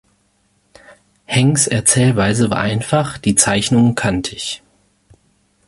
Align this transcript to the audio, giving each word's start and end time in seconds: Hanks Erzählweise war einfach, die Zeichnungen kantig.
Hanks 1.27 1.67
Erzählweise 1.67 2.49
war 2.49 2.57
einfach, 2.57 3.19
die 3.19 3.35
Zeichnungen 3.35 3.93
kantig. 3.93 4.63